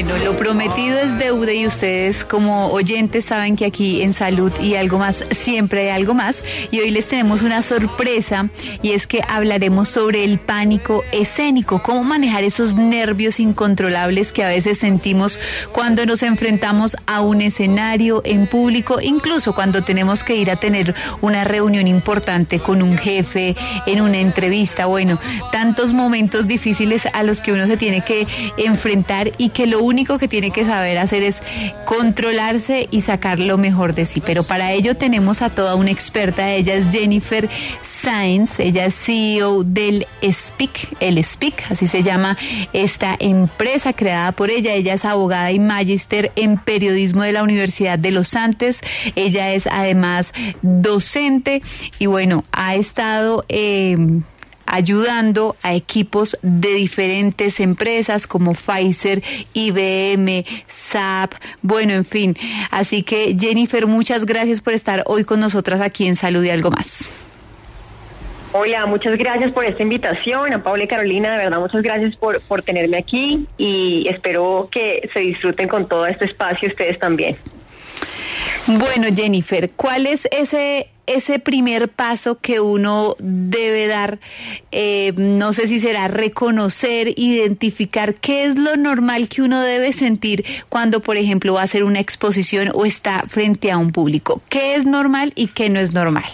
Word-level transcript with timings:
Bueno, 0.00 0.16
lo 0.24 0.34
prometido 0.34 0.98
es 0.98 1.18
deuda 1.18 1.52
y 1.52 1.66
ustedes 1.66 2.24
como 2.24 2.68
oyentes 2.68 3.24
saben 3.24 3.56
que 3.56 3.64
aquí 3.64 4.02
en 4.02 4.14
Salud 4.14 4.52
y 4.60 4.74
algo 4.76 4.98
más 4.98 5.24
siempre 5.32 5.82
hay 5.82 5.88
algo 5.88 6.14
más. 6.14 6.44
Y 6.70 6.80
hoy 6.80 6.90
les 6.90 7.08
tenemos 7.08 7.42
una 7.42 7.62
sorpresa 7.62 8.48
y 8.82 8.92
es 8.92 9.06
que 9.06 9.20
hablaremos 9.28 9.88
sobre 9.88 10.22
el 10.22 10.38
pánico 10.38 11.02
escénico, 11.12 11.82
cómo 11.82 12.04
manejar 12.04 12.44
esos 12.44 12.76
nervios 12.76 13.40
incontrolables 13.40 14.32
que 14.32 14.44
a 14.44 14.48
veces 14.48 14.78
sentimos 14.78 15.40
cuando 15.72 16.06
nos 16.06 16.22
enfrentamos 16.22 16.96
a 17.06 17.20
un 17.20 17.42
escenario 17.42 18.22
en 18.24 18.46
público, 18.46 19.00
incluso 19.00 19.54
cuando 19.54 19.82
tenemos 19.82 20.24
que 20.24 20.36
ir 20.36 20.50
a 20.50 20.56
tener 20.56 20.94
una 21.20 21.44
reunión 21.44 21.86
importante 21.86 22.58
con 22.58 22.80
un 22.80 22.96
jefe, 22.96 23.56
en 23.86 24.00
una 24.00 24.18
entrevista, 24.18 24.86
bueno, 24.86 25.18
tantos 25.52 25.92
momentos 25.92 26.46
difíciles 26.46 27.06
a 27.12 27.22
los 27.22 27.40
que 27.40 27.52
uno 27.52 27.66
se 27.66 27.76
tiene 27.76 28.04
que 28.04 28.26
enfrentar 28.56 28.99
y 29.38 29.50
que 29.50 29.66
lo 29.66 29.82
único 29.82 30.18
que 30.18 30.28
tiene 30.28 30.50
que 30.50 30.64
saber 30.64 30.98
hacer 30.98 31.22
es 31.22 31.42
controlarse 31.84 32.88
y 32.90 33.00
sacar 33.02 33.38
lo 33.38 33.58
mejor 33.58 33.94
de 33.94 34.04
sí. 34.04 34.20
Pero 34.24 34.42
para 34.42 34.72
ello 34.72 34.96
tenemos 34.96 35.42
a 35.42 35.48
toda 35.48 35.74
una 35.74 35.90
experta, 35.90 36.52
ella 36.52 36.74
es 36.74 36.90
Jennifer 36.90 37.48
Sainz, 37.82 38.60
ella 38.60 38.86
es 38.86 38.94
CEO 38.94 39.64
del 39.64 40.06
SPIC, 40.22 40.96
el 41.00 41.22
SPIC, 41.22 41.70
así 41.70 41.86
se 41.86 42.02
llama 42.02 42.36
esta 42.72 43.16
empresa 43.18 43.92
creada 43.92 44.32
por 44.32 44.50
ella. 44.50 44.74
Ella 44.74 44.94
es 44.94 45.04
abogada 45.04 45.50
y 45.52 45.58
magíster 45.58 46.32
en 46.36 46.58
periodismo 46.58 47.22
de 47.22 47.32
la 47.32 47.42
Universidad 47.42 47.98
de 47.98 48.10
los 48.10 48.34
Andes. 48.34 48.80
Ella 49.16 49.52
es 49.52 49.66
además 49.66 50.32
docente 50.62 51.62
y 51.98 52.06
bueno, 52.06 52.44
ha 52.52 52.74
estado... 52.74 53.44
Eh, 53.48 53.96
ayudando 54.70 55.56
a 55.62 55.74
equipos 55.74 56.38
de 56.42 56.74
diferentes 56.74 57.60
empresas 57.60 58.26
como 58.26 58.54
Pfizer, 58.54 59.22
IBM, 59.52 60.44
SAP, 60.68 61.34
bueno, 61.60 61.92
en 61.92 62.04
fin. 62.04 62.36
Así 62.70 63.02
que 63.02 63.36
Jennifer, 63.38 63.86
muchas 63.86 64.24
gracias 64.24 64.60
por 64.60 64.72
estar 64.72 65.02
hoy 65.06 65.24
con 65.24 65.40
nosotras 65.40 65.80
aquí 65.80 66.06
en 66.06 66.16
Salud 66.16 66.44
y 66.44 66.50
algo 66.50 66.70
más. 66.70 67.10
Hola, 68.52 68.86
muchas 68.86 69.16
gracias 69.16 69.52
por 69.52 69.64
esta 69.64 69.82
invitación. 69.82 70.52
A 70.52 70.62
Paula 70.62 70.82
y 70.82 70.88
Carolina, 70.88 71.30
de 71.30 71.36
verdad, 71.36 71.60
muchas 71.60 71.82
gracias 71.82 72.16
por, 72.16 72.40
por 72.42 72.62
tenerme 72.62 72.96
aquí 72.96 73.46
y 73.58 74.08
espero 74.08 74.68
que 74.72 75.08
se 75.14 75.20
disfruten 75.20 75.68
con 75.68 75.86
todo 75.88 76.06
este 76.06 76.24
espacio 76.24 76.68
ustedes 76.68 76.98
también. 76.98 77.36
Bueno, 78.66 79.08
Jennifer, 79.14 79.70
¿cuál 79.76 80.06
es 80.06 80.28
ese 80.32 80.88
ese 81.14 81.38
primer 81.38 81.88
paso 81.88 82.40
que 82.40 82.60
uno 82.60 83.16
debe 83.18 83.86
dar, 83.86 84.18
eh, 84.72 85.12
no 85.16 85.52
sé 85.52 85.68
si 85.68 85.80
será 85.80 86.08
reconocer, 86.08 87.08
identificar 87.16 88.14
qué 88.14 88.44
es 88.44 88.56
lo 88.56 88.76
normal 88.76 89.28
que 89.28 89.42
uno 89.42 89.60
debe 89.60 89.92
sentir 89.92 90.44
cuando, 90.68 91.00
por 91.00 91.16
ejemplo, 91.16 91.54
va 91.54 91.62
a 91.62 91.64
hacer 91.64 91.84
una 91.84 92.00
exposición 92.00 92.70
o 92.74 92.84
está 92.84 93.24
frente 93.28 93.70
a 93.70 93.78
un 93.78 93.92
público. 93.92 94.42
¿Qué 94.48 94.74
es 94.74 94.86
normal 94.86 95.32
y 95.34 95.48
qué 95.48 95.68
no 95.68 95.80
es 95.80 95.92
normal? 95.92 96.24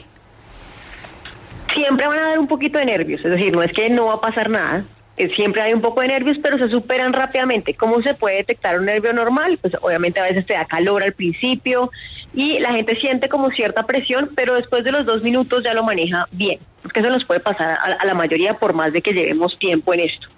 Siempre 1.75 2.07
van 2.07 2.19
a 2.19 2.29
dar 2.29 2.39
un 2.39 2.47
poquito 2.47 2.79
de 2.79 2.87
nervios, 2.87 3.25
es 3.25 3.31
decir, 3.31 3.53
no 3.53 3.63
es 3.63 3.73
que 3.73 3.91
no 3.91 4.07
va 4.07 4.15
a 4.15 4.21
pasar 4.21 4.49
nada, 4.49 4.85
eh, 5.17 5.31
siempre 5.35 5.63
hay 5.63 5.73
un 5.73 5.81
poco 5.81 6.03
de 6.03 6.09
nervios, 6.09 6.37
pero 6.43 6.59
se 6.59 6.69
superan 6.69 7.13
rápidamente. 7.13 7.75
¿Cómo 7.75 8.03
se 8.03 8.15
puede 8.15 8.37
detectar 8.37 8.79
un 8.79 8.85
nervio 8.85 9.13
normal? 9.13 9.59
Pues 9.61 9.75
obviamente 9.81 10.21
a 10.21 10.25
veces 10.25 10.45
te 10.45 10.55
da 10.55 10.67
calor 10.67 11.03
al 11.03 11.13
principio, 11.13 11.91
y 12.37 12.61
la 12.61 12.75
gente 12.75 12.95
siente 13.01 13.29
como 13.29 13.51
cierta 13.51 13.85
presión, 13.85 14.31
pero 14.37 14.55
después 14.55 14.85
de 14.85 14.93
los 14.93 15.07
dos 15.07 15.23
minutos 15.23 15.65
ya 15.65 15.73
lo 15.73 15.83
maneja 15.83 16.29
bien, 16.31 16.61
porque 16.83 17.01
eso 17.01 17.09
nos 17.09 17.25
puede 17.25 17.41
pasar 17.41 17.79
a, 17.83 18.05
la 18.05 18.15
mayoría 18.15 18.55
por 18.55 18.75
más 18.75 18.93
de 18.93 19.01
que 19.01 19.13
llevemos 19.13 19.59
tiempo 19.59 19.95
en 19.95 20.01
esto. 20.01 20.29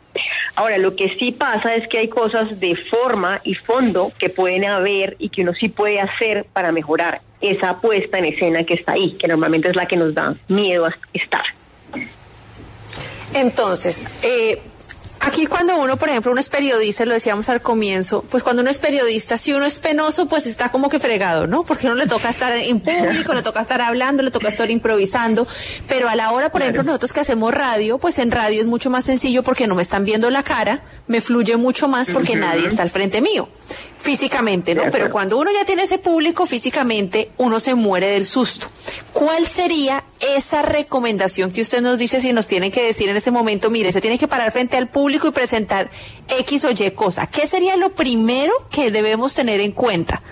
Ahora, 0.55 0.79
lo 0.79 0.97
que 0.97 1.15
sí 1.19 1.33
pasa 1.33 1.75
es 1.75 1.87
que 1.89 1.99
hay 1.99 2.09
cosas 2.09 2.59
de 2.59 2.75
forma 2.91 3.41
y 3.45 3.55
fondo 3.55 4.13
que 4.17 4.29
pueden 4.29 4.65
haber 4.65 5.17
y 5.19 5.29
que 5.29 5.43
uno 5.43 5.53
sí 5.55 5.69
puede 5.69 6.01
hacer 6.01 6.47
para 6.53 6.73
mejorar 6.73 7.21
esa 7.41 7.81
puesta 7.81 8.19
en 8.19 8.27
escena 8.27 8.65
que 8.65 8.75
está 8.75 8.93
ahí, 8.93 9.17
que 9.19 9.29
normalmente 9.29 9.69
es 9.69 9.77
la 9.77 9.87
que 9.87 9.97
nos 9.97 10.15
da 10.15 10.35
miedo 10.49 10.87
a 10.87 10.95
estar. 11.13 11.45
Entonces, 13.35 14.19
eh, 14.23 14.61
Aquí 15.21 15.47
cuando 15.47 15.77
uno, 15.77 15.97
por 15.97 16.09
ejemplo, 16.09 16.31
uno 16.31 16.41
es 16.41 16.49
periodista, 16.49 17.05
lo 17.05 17.15
decíamos 17.15 17.49
al 17.49 17.61
comienzo, 17.61 18.25
pues 18.31 18.43
cuando 18.43 18.63
uno 18.63 18.71
es 18.71 18.79
periodista, 18.79 19.37
si 19.37 19.53
uno 19.53 19.67
es 19.67 19.79
penoso, 19.79 20.27
pues 20.27 20.47
está 20.47 20.71
como 20.71 20.89
que 20.89 21.01
fregado, 21.01 21.47
¿no? 21.47 21.65
Porque 21.65 21.87
uno 21.87 21.97
le 21.97 22.07
toca 22.07 22.31
estar 22.31 22.53
en 22.53 22.81
público, 22.81 23.35
le 23.35 23.43
toca 23.43 23.61
estar 23.61 23.81
hablando, 23.81 24.23
le 24.23 24.31
toca 24.31 24.49
estar 24.49 24.71
improvisando, 24.71 25.47
pero 25.89 26.09
a 26.09 26.15
la 26.15 26.31
hora, 26.31 26.51
por 26.51 26.63
ejemplo, 26.63 26.83
nosotros 26.83 27.13
que 27.13 27.21
hacemos 27.21 27.53
radio, 27.53 27.99
pues 27.99 28.19
en 28.19 28.31
radio 28.31 28.61
es 28.61 28.67
mucho 28.67 28.91
más 28.91 29.05
sencillo 29.05 29.43
porque 29.43 29.67
no 29.67 29.75
me 29.75 29.83
están 29.83 30.05
viendo 30.05 30.31
la 30.31 30.43
cara, 30.43 30.83
me 31.07 31.21
fluye 31.21 31.57
mucho 31.57 31.89
más 31.89 32.11
porque 32.11 32.37
nadie 32.37 32.67
está 32.67 32.83
al 32.83 32.91
frente 32.91 33.21
mío 33.21 33.49
físicamente, 33.99 34.75
¿no? 34.75 34.85
Pero 34.91 35.11
cuando 35.11 35.39
uno 35.39 35.51
ya 35.53 35.65
tiene 35.65 35.83
ese 35.83 35.99
público 35.99 36.47
físicamente, 36.47 37.31
uno 37.37 37.61
se 37.61 37.75
muere 37.75 38.09
del 38.09 38.27
susto. 38.27 38.69
¿Cuál 39.13 39.47
sería 39.47 40.05
esa 40.21 40.63
recomendación 40.63 41.53
que 41.53 41.61
usted 41.61 41.83
nos 41.83 41.99
dice 41.99 42.21
si 42.21 42.33
nos 42.33 42.47
tiene 42.47 42.71
que 42.71 42.83
decir 42.83 43.09
en 43.09 43.17
este 43.17 43.31
momento, 43.31 43.71
mire, 43.71 43.93
se 43.93 44.01
tiene 44.01 44.19
que 44.19 44.29
parar 44.29 44.53
frente 44.53 44.77
al 44.77 44.89
público 44.89 45.29
y 45.29 45.33
presentar 45.33 45.91
X 46.29 46.65
o 46.65 46.71
Y 46.71 46.91
cosa? 46.93 47.27
¿Qué 47.27 47.47
sería 47.47 47.77
lo 47.77 47.91
primero 47.93 48.53
que 48.71 48.91
debemos 48.91 49.35
tener 49.35 49.61
en 49.61 49.73
cuenta? 49.73 50.23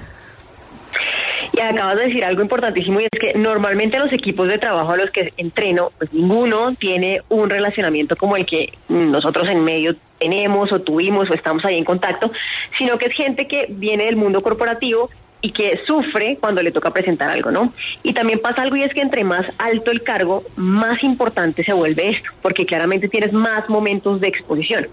Y 1.57 1.61
acabas 1.61 1.97
de 1.97 2.09
decir 2.09 2.23
algo 2.23 2.43
importantísimo 2.43 3.01
y 3.01 3.05
es 3.05 3.19
que 3.19 3.33
normalmente 3.35 3.99
los 3.99 4.13
equipos 4.13 4.47
de 4.47 4.59
trabajo 4.59 4.93
a 4.93 4.99
los 4.99 5.11
que 5.11 5.33
entreno, 5.39 5.91
pues 5.97 6.13
ninguno 6.13 6.75
tiene 6.75 7.23
un 7.31 7.49
relacionamiento 7.49 8.15
como 8.15 8.37
el 8.37 8.45
que 8.45 8.75
nosotros 8.91 9.49
en 9.49 9.65
medio 9.65 9.97
tenemos 10.19 10.71
o 10.71 10.81
tuvimos 10.81 11.31
o 11.31 11.35
estamos 11.35 11.65
ahí 11.65 11.79
en 11.79 11.85
contacto, 11.85 12.31
sino 12.77 12.99
que 12.99 13.07
es 13.07 13.15
gente 13.15 13.49
que 13.49 13.67
viene 13.71 14.05
del 14.05 14.17
mundo 14.17 14.43
corporativo 14.43 15.09
y 15.41 15.53
que 15.53 15.81
sufre 15.87 16.37
cuando 16.39 16.63
le 16.63 16.73
toca 16.73 16.91
presentar 16.91 17.31
algo, 17.31 17.51
¿no? 17.51 17.73
Y 18.03 18.13
también 18.13 18.41
pasa 18.41 18.61
algo 18.61 18.77
y 18.77 18.83
es 18.83 18.93
que 18.93 19.01
entre 19.01 19.25
más 19.25 19.47
alto 19.57 19.91
el 19.91 20.03
cargo, 20.03 20.45
más 20.57 21.03
importante 21.05 21.65
se 21.65 21.73
vuelve 21.73 22.11
esto, 22.11 22.31
porque 22.43 22.67
claramente 22.67 23.09
tienes 23.09 23.33
más 23.33 23.67
momentos 23.71 24.21
de 24.21 24.29
exposición. 24.29 24.89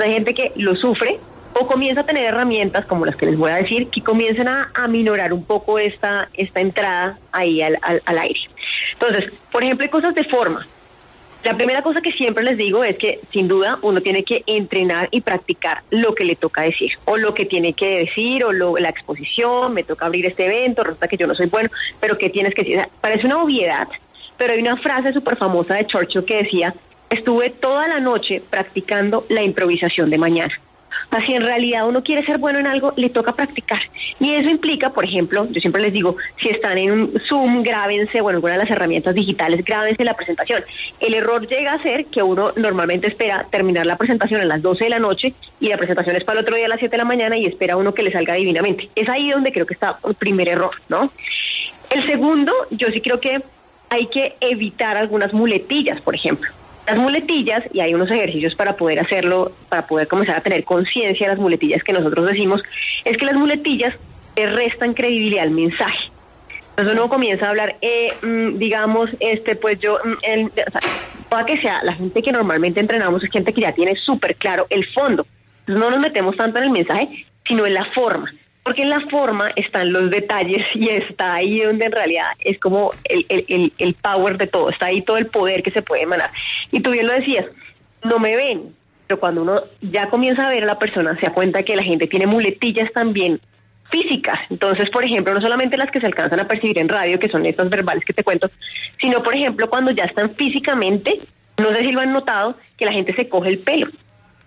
hay 0.00 0.14
gente 0.14 0.34
que 0.34 0.50
lo 0.56 0.74
sufre 0.74 1.20
o 1.58 1.66
comienza 1.66 2.02
a 2.02 2.04
tener 2.04 2.24
herramientas 2.24 2.86
como 2.86 3.04
las 3.04 3.16
que 3.16 3.26
les 3.26 3.36
voy 3.36 3.50
a 3.50 3.56
decir 3.56 3.88
que 3.88 4.02
comiencen 4.02 4.48
a, 4.48 4.70
aminorar 4.74 5.32
un 5.32 5.44
poco 5.44 5.78
esta, 5.78 6.28
esta 6.34 6.60
entrada 6.60 7.18
ahí 7.32 7.62
al, 7.62 7.78
al, 7.82 8.18
aire. 8.18 8.40
Entonces, 8.92 9.32
por 9.50 9.62
ejemplo, 9.62 9.84
hay 9.84 9.90
cosas 9.90 10.14
de 10.14 10.24
forma. 10.24 10.66
La 11.44 11.54
primera 11.54 11.82
cosa 11.82 12.00
que 12.00 12.12
siempre 12.12 12.42
les 12.42 12.56
digo 12.56 12.82
es 12.82 12.96
que 12.98 13.20
sin 13.32 13.46
duda 13.46 13.78
uno 13.82 14.00
tiene 14.00 14.24
que 14.24 14.42
entrenar 14.46 15.08
y 15.12 15.20
practicar 15.20 15.82
lo 15.90 16.14
que 16.14 16.24
le 16.24 16.34
toca 16.34 16.62
decir 16.62 16.90
o 17.04 17.16
lo 17.16 17.32
que 17.32 17.44
tiene 17.44 17.72
que 17.74 18.00
decir 18.00 18.44
o 18.44 18.52
la 18.52 18.88
exposición, 18.88 19.72
me 19.72 19.84
toca 19.84 20.06
abrir 20.06 20.26
este 20.26 20.46
evento, 20.46 20.82
resulta 20.82 21.06
que 21.06 21.16
yo 21.16 21.26
no 21.28 21.34
soy 21.34 21.46
bueno, 21.46 21.70
pero 22.00 22.18
¿qué 22.18 22.28
tienes 22.28 22.54
que 22.54 22.64
decir? 22.64 22.82
parece 23.00 23.26
una 23.26 23.40
obviedad, 23.40 23.88
pero 24.36 24.52
hay 24.52 24.58
una 24.58 24.76
frase 24.76 25.12
súper 25.12 25.36
famosa 25.36 25.76
de 25.76 25.86
Churchill 25.86 26.24
que 26.24 26.42
decía, 26.42 26.74
estuve 27.08 27.50
toda 27.50 27.86
la 27.86 28.00
noche 28.00 28.42
practicando 28.50 29.24
la 29.28 29.42
improvisación 29.42 30.10
de 30.10 30.18
mañana. 30.18 30.52
Así 31.10 31.32
en 31.32 31.42
realidad 31.42 31.88
uno 31.88 32.02
quiere 32.02 32.24
ser 32.26 32.38
bueno 32.38 32.58
en 32.58 32.66
algo, 32.66 32.92
le 32.96 33.08
toca 33.08 33.32
practicar. 33.32 33.80
Y 34.20 34.34
eso 34.34 34.50
implica, 34.50 34.90
por 34.90 35.04
ejemplo, 35.04 35.46
yo 35.50 35.60
siempre 35.60 35.80
les 35.80 35.92
digo, 35.92 36.16
si 36.40 36.48
están 36.48 36.76
en 36.76 36.90
un 36.90 37.20
Zoom, 37.28 37.62
grábense, 37.62 38.20
bueno, 38.20 38.36
alguna 38.36 38.54
de 38.54 38.58
las 38.58 38.70
herramientas 38.70 39.14
digitales, 39.14 39.64
grábense 39.64 40.04
la 40.04 40.14
presentación. 40.14 40.62
El 41.00 41.14
error 41.14 41.46
llega 41.46 41.72
a 41.72 41.82
ser 41.82 42.06
que 42.06 42.22
uno 42.22 42.52
normalmente 42.56 43.08
espera 43.08 43.46
terminar 43.50 43.86
la 43.86 43.96
presentación 43.96 44.40
a 44.42 44.44
las 44.44 44.60
12 44.60 44.84
de 44.84 44.90
la 44.90 44.98
noche 44.98 45.34
y 45.60 45.68
la 45.68 45.78
presentación 45.78 46.16
es 46.16 46.24
para 46.24 46.40
el 46.40 46.44
otro 46.44 46.56
día 46.56 46.66
a 46.66 46.68
las 46.68 46.78
7 46.78 46.90
de 46.90 46.98
la 46.98 47.04
mañana 47.04 47.38
y 47.38 47.46
espera 47.46 47.76
uno 47.76 47.94
que 47.94 48.02
le 48.02 48.12
salga 48.12 48.34
divinamente. 48.34 48.90
Es 48.94 49.08
ahí 49.08 49.30
donde 49.30 49.52
creo 49.52 49.66
que 49.66 49.74
está 49.74 49.98
el 50.06 50.14
primer 50.14 50.48
error, 50.48 50.72
¿no? 50.88 51.10
El 51.90 52.06
segundo, 52.06 52.52
yo 52.70 52.88
sí 52.88 53.00
creo 53.00 53.18
que 53.18 53.40
hay 53.88 54.06
que 54.08 54.36
evitar 54.40 54.98
algunas 54.98 55.32
muletillas, 55.32 56.02
por 56.02 56.14
ejemplo 56.14 56.50
las 56.88 56.98
muletillas 56.98 57.62
y 57.72 57.80
hay 57.80 57.92
unos 57.92 58.10
ejercicios 58.10 58.54
para 58.54 58.74
poder 58.74 58.98
hacerlo, 59.00 59.52
para 59.68 59.86
poder 59.86 60.08
comenzar 60.08 60.36
a 60.36 60.40
tener 60.40 60.64
conciencia 60.64 61.26
de 61.26 61.34
las 61.34 61.40
muletillas 61.40 61.82
que 61.84 61.92
nosotros 61.92 62.26
decimos, 62.26 62.62
es 63.04 63.16
que 63.16 63.26
las 63.26 63.34
muletillas 63.34 63.94
le 64.36 64.46
restan 64.46 64.94
credibilidad 64.94 65.42
al 65.42 65.50
mensaje. 65.50 66.10
Entonces 66.70 66.94
uno 66.94 67.08
comienza 67.08 67.46
a 67.46 67.50
hablar, 67.50 67.76
eh, 67.82 68.12
mm, 68.22 68.56
digamos, 68.56 69.10
este, 69.20 69.54
pues 69.56 69.78
yo, 69.80 69.98
mm, 70.02 70.12
el, 70.22 70.52
o 71.30 71.44
que 71.44 71.60
sea, 71.60 71.82
la 71.82 71.92
gente 71.92 72.22
que 72.22 72.32
normalmente 72.32 72.80
entrenamos 72.80 73.22
es 73.22 73.30
gente 73.30 73.52
que 73.52 73.60
ya 73.60 73.72
tiene 73.72 73.94
súper 73.96 74.36
claro 74.36 74.66
el 74.70 74.86
fondo. 74.94 75.26
Entonces 75.60 75.80
no 75.84 75.90
nos 75.90 76.00
metemos 76.00 76.36
tanto 76.36 76.58
en 76.58 76.64
el 76.64 76.70
mensaje, 76.70 77.26
sino 77.46 77.66
en 77.66 77.74
la 77.74 77.84
forma. 77.94 78.32
Porque 78.68 78.82
en 78.82 78.90
la 78.90 79.00
forma 79.08 79.50
están 79.56 79.94
los 79.94 80.10
detalles 80.10 80.66
y 80.74 80.90
está 80.90 81.36
ahí 81.36 81.60
donde 81.60 81.86
en 81.86 81.92
realidad 81.92 82.26
es 82.38 82.60
como 82.60 82.90
el, 83.04 83.24
el, 83.30 83.72
el 83.78 83.94
power 83.94 84.36
de 84.36 84.46
todo, 84.46 84.68
está 84.68 84.86
ahí 84.86 85.00
todo 85.00 85.16
el 85.16 85.28
poder 85.28 85.62
que 85.62 85.70
se 85.70 85.80
puede 85.80 86.02
emanar. 86.02 86.30
Y 86.70 86.80
tú 86.80 86.90
bien 86.90 87.06
lo 87.06 87.14
decías, 87.14 87.46
no 88.04 88.18
me 88.18 88.36
ven, 88.36 88.74
pero 89.06 89.20
cuando 89.20 89.40
uno 89.40 89.62
ya 89.80 90.10
comienza 90.10 90.46
a 90.46 90.50
ver 90.50 90.64
a 90.64 90.66
la 90.66 90.78
persona, 90.78 91.16
se 91.18 91.22
da 91.22 91.32
cuenta 91.32 91.62
que 91.62 91.76
la 91.76 91.82
gente 91.82 92.08
tiene 92.08 92.26
muletillas 92.26 92.92
también 92.92 93.40
físicas. 93.90 94.38
Entonces, 94.50 94.90
por 94.90 95.02
ejemplo, 95.02 95.32
no 95.32 95.40
solamente 95.40 95.78
las 95.78 95.90
que 95.90 96.00
se 96.00 96.06
alcanzan 96.06 96.40
a 96.40 96.46
percibir 96.46 96.78
en 96.78 96.90
radio, 96.90 97.18
que 97.18 97.30
son 97.30 97.46
estas 97.46 97.70
verbales 97.70 98.04
que 98.04 98.12
te 98.12 98.22
cuento, 98.22 98.50
sino, 99.00 99.22
por 99.22 99.34
ejemplo, 99.34 99.70
cuando 99.70 99.92
ya 99.92 100.04
están 100.04 100.34
físicamente, 100.34 101.22
no 101.56 101.74
sé 101.74 101.86
si 101.86 101.92
lo 101.92 102.02
han 102.02 102.12
notado, 102.12 102.54
que 102.76 102.84
la 102.84 102.92
gente 102.92 103.14
se 103.14 103.30
coge 103.30 103.48
el 103.48 103.60
pelo. 103.60 103.88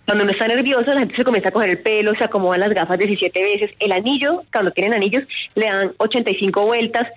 Cuando 0.05 0.23
uno 0.23 0.33
está 0.33 0.47
nervioso, 0.47 0.93
la 0.93 0.99
gente 0.99 1.15
se 1.15 1.23
comienza 1.23 1.49
a 1.49 1.51
coger 1.51 1.69
el 1.69 1.79
pelo, 1.79 2.13
se 2.15 2.23
acomodan 2.23 2.61
las 2.61 2.73
gafas 2.73 2.97
17 2.97 3.39
veces. 3.39 3.71
El 3.79 3.91
anillo, 3.91 4.43
cuando 4.51 4.71
tienen 4.71 4.93
anillos, 4.93 5.23
le 5.55 5.65
dan 5.65 5.91
85 5.97 6.65
vueltas. 6.65 7.07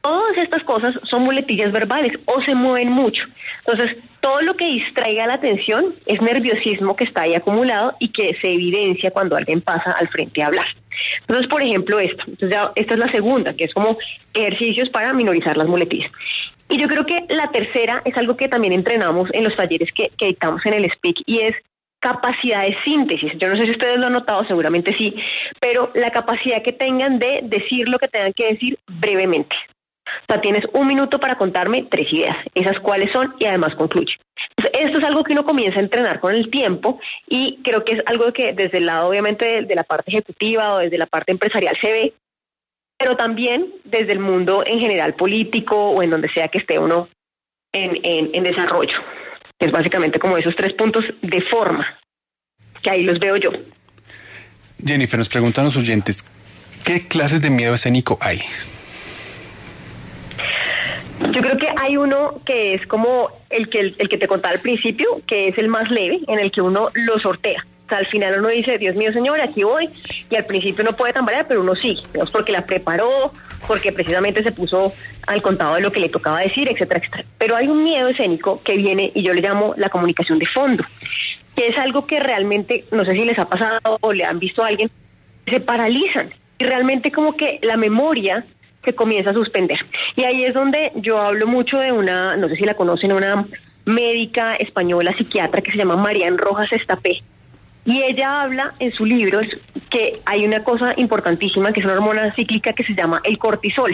Todas 0.00 0.36
estas 0.38 0.64
cosas 0.64 0.94
son 1.10 1.22
muletillas 1.22 1.70
verbales 1.72 2.18
o 2.24 2.40
se 2.42 2.54
mueven 2.54 2.90
mucho. 2.90 3.22
Entonces, 3.66 3.98
todo 4.20 4.40
lo 4.42 4.56
que 4.56 4.64
distraiga 4.64 5.26
la 5.26 5.34
atención 5.34 5.94
es 6.06 6.20
nerviosismo 6.22 6.96
que 6.96 7.04
está 7.04 7.22
ahí 7.22 7.34
acumulado 7.34 7.94
y 7.98 8.08
que 8.08 8.34
se 8.40 8.52
evidencia 8.52 9.10
cuando 9.10 9.36
alguien 9.36 9.60
pasa 9.60 9.92
al 9.92 10.08
frente 10.08 10.42
a 10.42 10.46
hablar. 10.46 10.66
Entonces, 11.20 11.46
por 11.48 11.62
ejemplo, 11.62 12.00
esto. 12.00 12.22
Entonces, 12.26 12.50
ya, 12.50 12.72
esta 12.74 12.94
es 12.94 13.00
la 13.00 13.12
segunda, 13.12 13.54
que 13.54 13.64
es 13.64 13.74
como 13.74 13.96
ejercicios 14.34 14.88
para 14.88 15.12
minorizar 15.12 15.56
las 15.56 15.68
muletillas. 15.68 16.10
Y 16.68 16.78
yo 16.78 16.88
creo 16.88 17.04
que 17.04 17.24
la 17.28 17.50
tercera 17.50 18.00
es 18.04 18.16
algo 18.16 18.36
que 18.36 18.48
también 18.48 18.72
entrenamos 18.72 19.28
en 19.32 19.44
los 19.44 19.56
talleres 19.56 19.90
que, 19.92 20.10
que 20.16 20.26
dictamos 20.26 20.64
en 20.64 20.74
el 20.74 20.90
SPEAK 20.90 21.16
y 21.26 21.40
es 21.40 21.54
capacidad 22.00 22.62
de 22.62 22.76
síntesis. 22.84 23.32
Yo 23.36 23.48
no 23.48 23.56
sé 23.56 23.64
si 23.64 23.72
ustedes 23.72 23.98
lo 23.98 24.06
han 24.06 24.14
notado, 24.14 24.44
seguramente 24.46 24.94
sí, 24.98 25.14
pero 25.60 25.90
la 25.94 26.10
capacidad 26.10 26.62
que 26.62 26.72
tengan 26.72 27.18
de 27.18 27.40
decir 27.44 27.88
lo 27.88 27.98
que 27.98 28.08
tengan 28.08 28.32
que 28.32 28.52
decir 28.52 28.78
brevemente. 28.88 29.54
O 30.22 30.32
sea, 30.32 30.40
tienes 30.40 30.64
un 30.72 30.86
minuto 30.86 31.20
para 31.20 31.36
contarme 31.36 31.86
tres 31.90 32.12
ideas, 32.12 32.36
esas 32.54 32.80
cuáles 32.80 33.12
son 33.12 33.34
y 33.38 33.46
además 33.46 33.74
concluye. 33.76 34.14
esto 34.72 34.98
es 34.98 35.04
algo 35.04 35.22
que 35.22 35.34
uno 35.34 35.44
comienza 35.44 35.78
a 35.78 35.82
entrenar 35.82 36.20
con 36.20 36.34
el 36.34 36.50
tiempo 36.50 36.98
y 37.28 37.60
creo 37.62 37.84
que 37.84 37.94
es 37.94 38.02
algo 38.06 38.32
que 38.32 38.52
desde 38.52 38.78
el 38.78 38.86
lado 38.86 39.08
obviamente 39.08 39.62
de, 39.62 39.74
la 39.74 39.84
parte 39.84 40.10
ejecutiva 40.10 40.74
o 40.74 40.78
desde 40.78 40.98
la 40.98 41.06
parte 41.06 41.32
empresarial 41.32 41.76
se 41.80 41.92
ve, 41.92 42.14
pero 42.98 43.16
también 43.16 43.72
desde 43.84 44.12
el 44.12 44.18
mundo 44.18 44.64
en 44.66 44.80
general 44.80 45.14
político 45.14 45.76
o 45.76 46.02
en 46.02 46.10
donde 46.10 46.28
sea 46.32 46.48
que 46.48 46.58
esté 46.58 46.78
uno 46.78 47.08
en, 47.72 47.98
en, 48.02 48.30
en 48.32 48.42
desarrollo. 48.42 48.96
Es 49.60 49.70
básicamente 49.70 50.18
como 50.18 50.36
esos 50.38 50.56
tres 50.56 50.72
puntos 50.72 51.04
de 51.22 51.42
forma, 51.42 51.86
que 52.82 52.90
ahí 52.90 53.02
los 53.02 53.18
veo 53.18 53.36
yo. 53.36 53.50
Jennifer, 54.84 55.18
nos 55.18 55.28
preguntan 55.28 55.66
los 55.66 55.76
oyentes, 55.76 56.24
¿qué 56.84 57.06
clases 57.06 57.42
de 57.42 57.50
miedo 57.50 57.74
escénico 57.74 58.18
hay? 58.22 58.40
Yo 61.32 61.42
creo 61.42 61.58
que 61.58 61.68
hay 61.76 61.98
uno 61.98 62.40
que 62.46 62.74
es 62.74 62.86
como 62.86 63.28
el 63.50 63.68
que, 63.68 63.94
el, 63.98 64.08
que 64.08 64.16
te 64.16 64.26
contaba 64.26 64.54
al 64.54 64.60
principio, 64.60 65.20
que 65.26 65.48
es 65.48 65.58
el 65.58 65.68
más 65.68 65.90
leve, 65.90 66.20
en 66.26 66.38
el 66.38 66.50
que 66.50 66.62
uno 66.62 66.88
lo 66.94 67.18
sortea. 67.18 67.64
O 67.84 67.88
sea, 67.90 67.98
al 67.98 68.06
final 68.06 68.38
uno 68.38 68.48
dice, 68.48 68.78
Dios 68.78 68.96
mío, 68.96 69.12
señor, 69.12 69.40
aquí 69.40 69.62
voy, 69.62 69.90
y 70.30 70.36
al 70.36 70.44
principio 70.44 70.84
no 70.84 70.92
puede 70.92 71.12
tambalear, 71.12 71.46
pero 71.48 71.60
uno 71.60 71.74
sí, 71.74 71.98
digamos, 72.12 72.30
porque 72.30 72.52
la 72.52 72.64
preparó, 72.64 73.32
porque 73.66 73.92
precisamente 73.92 74.42
se 74.42 74.52
puso 74.52 74.92
al 75.26 75.42
contado 75.42 75.74
de 75.74 75.80
lo 75.80 75.90
que 75.90 76.00
le 76.00 76.08
tocaba 76.08 76.40
decir, 76.40 76.68
etcétera, 76.68 77.00
etcétera. 77.00 77.24
Pero 77.36 77.56
hay 77.56 77.66
un 77.66 77.82
miedo 77.82 78.08
escénico 78.08 78.62
que 78.62 78.76
viene, 78.76 79.10
y 79.14 79.22
yo 79.22 79.34
le 79.34 79.42
llamo 79.42 79.74
la 79.76 79.88
comunicación 79.88 80.38
de 80.38 80.46
fondo, 80.46 80.84
que 81.56 81.66
es 81.66 81.76
algo 81.78 82.06
que 82.06 82.20
realmente, 82.20 82.84
no 82.92 83.04
sé 83.04 83.12
si 83.12 83.24
les 83.24 83.38
ha 83.38 83.48
pasado 83.48 83.98
o 84.00 84.12
le 84.12 84.24
han 84.24 84.38
visto 84.38 84.62
a 84.62 84.68
alguien, 84.68 84.90
se 85.46 85.60
paralizan, 85.60 86.32
y 86.58 86.64
realmente 86.64 87.10
como 87.10 87.36
que 87.36 87.58
la 87.62 87.76
memoria 87.76 88.44
se 88.84 88.94
comienza 88.94 89.30
a 89.30 89.34
suspender. 89.34 89.78
Y 90.16 90.24
ahí 90.24 90.44
es 90.44 90.54
donde 90.54 90.92
yo 90.94 91.20
hablo 91.20 91.46
mucho 91.46 91.78
de 91.78 91.92
una, 91.92 92.36
no 92.36 92.48
sé 92.48 92.56
si 92.56 92.62
la 92.62 92.74
conocen, 92.74 93.12
una 93.12 93.44
médica 93.84 94.54
española 94.56 95.14
psiquiatra 95.16 95.60
que 95.60 95.72
se 95.72 95.78
llama 95.78 95.96
Marian 95.96 96.38
Rojas 96.38 96.68
Estapé. 96.72 97.22
Y 97.84 98.02
ella 98.02 98.42
habla 98.42 98.72
en 98.78 98.92
su 98.92 99.04
libro 99.04 99.40
que 99.90 100.12
hay 100.24 100.46
una 100.46 100.64
cosa 100.64 100.94
importantísima, 100.96 101.72
que 101.72 101.80
es 101.80 101.86
una 101.86 101.94
hormona 101.94 102.32
cíclica 102.34 102.72
que 102.72 102.84
se 102.84 102.94
llama 102.94 103.20
el 103.24 103.38
cortisol. 103.38 103.92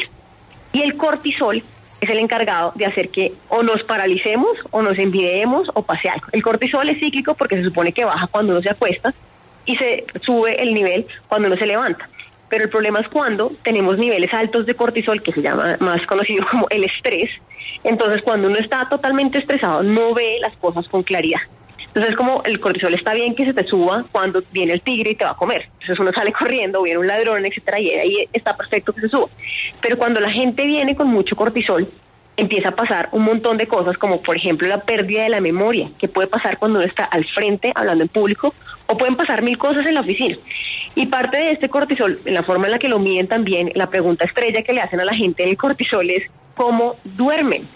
Y 0.73 0.83
el 0.83 0.97
cortisol 0.97 1.63
es 2.01 2.11
el 2.11 2.19
encargado 2.19 2.73
de 2.75 2.87
hacer 2.87 3.09
que 3.09 3.33
o 3.49 3.63
nos 3.63 3.83
paralicemos 3.83 4.59
o 4.71 4.83
nos 4.83 4.99
envidiemos 4.99 5.69
o 5.75 5.83
pase 5.83 6.09
algo. 6.09 6.27
El 6.33 6.43
cortisol 6.43 6.89
es 6.89 7.01
cíclico 7.01 7.35
porque 7.35 7.57
se 7.57 7.65
supone 7.65 7.93
que 7.93 8.05
baja 8.05 8.27
cuando 8.27 8.53
uno 8.53 8.63
se 8.63 8.71
acuesta 8.71 9.15
y 9.65 9.77
se 9.77 10.05
sube 10.25 10.63
el 10.63 10.75
nivel 10.75 11.07
cuando 11.29 11.49
uno 11.49 11.57
se 11.57 11.67
levanta. 11.67 12.09
Pero 12.49 12.65
el 12.65 12.71
problema 12.71 13.01
es 13.01 13.09
cuando 13.09 13.53
tenemos 13.63 13.99
niveles 13.99 14.33
altos 14.33 14.67
de 14.67 14.75
cortisol, 14.75 15.23
que 15.23 15.33
se 15.33 15.43
llama 15.43 15.77
más 15.81 16.05
conocido 16.07 16.47
como 16.51 16.67
el 16.71 16.85
estrés. 16.85 17.31
Entonces, 17.83 18.23
cuando 18.23 18.49
uno 18.49 18.59
está 18.59 18.89
totalmente 18.89 19.39
estresado, 19.39 19.83
no 19.83 20.15
ve 20.15 20.39
las 20.41 20.57
cosas 20.57 20.87
con 20.89 21.03
claridad. 21.03 21.41
Entonces, 21.97 22.15
como 22.15 22.43
el 22.45 22.61
cortisol 22.61 22.93
está 22.93 23.15
bien 23.15 23.35
que 23.35 23.47
se 23.47 23.55
te 23.55 23.65
suba 23.65 24.05
cuando 24.13 24.43
viene 24.53 24.75
el 24.75 24.83
tigre 24.83 25.13
y 25.13 25.15
te 25.15 25.25
va 25.25 25.31
a 25.31 25.35
comer. 25.35 25.67
Entonces, 25.81 25.99
uno 25.99 26.13
sale 26.15 26.31
corriendo, 26.31 26.83
viene 26.83 26.99
un 26.99 27.07
ladrón, 27.07 27.47
etcétera, 27.47 27.81
y 27.81 27.89
ahí 27.89 28.29
está 28.35 28.55
perfecto 28.55 28.93
que 28.93 29.01
se 29.01 29.09
suba. 29.09 29.29
Pero 29.81 29.97
cuando 29.97 30.21
la 30.21 30.31
gente 30.31 30.67
viene 30.67 30.95
con 30.95 31.09
mucho 31.09 31.35
cortisol, 31.35 31.89
empieza 32.37 32.69
a 32.69 32.73
pasar 32.73 33.09
un 33.13 33.23
montón 33.23 33.57
de 33.57 33.67
cosas, 33.67 33.97
como 33.97 34.21
por 34.21 34.37
ejemplo 34.37 34.69
la 34.69 34.83
pérdida 34.83 35.23
de 35.23 35.31
la 35.31 35.41
memoria, 35.41 35.89
que 35.99 36.07
puede 36.07 36.29
pasar 36.29 36.59
cuando 36.59 36.81
uno 36.81 36.87
está 36.87 37.05
al 37.05 37.25
frente 37.25 37.73
hablando 37.75 38.05
en 38.05 38.09
público, 38.09 38.55
o 38.89 38.99
pueden 38.99 39.17
pasar 39.17 39.41
mil 39.41 39.57
cosas 39.57 39.87
en 39.87 39.95
la 39.95 40.03
oficina. 40.03 40.37
Y 40.95 41.07
parte 41.07 41.39
de 41.39 41.53
este 41.53 41.71
cortisol, 41.71 42.21
en 42.27 42.35
la 42.35 42.43
forma 42.43 42.67
en 42.67 42.73
la 42.73 42.79
que 42.79 42.91
lo 42.91 42.99
miden 42.99 43.27
también, 43.27 43.73
la 43.75 43.89
pregunta 43.89 44.27
estrella 44.27 44.63
que 44.63 44.75
le 44.75 44.83
hacen 44.83 45.01
a 45.01 45.05
la 45.07 45.15
gente 45.15 45.47
del 45.47 45.57
cortisol 45.57 46.11
es 46.11 46.31
cómo 46.55 46.97
duermen. 47.05 47.67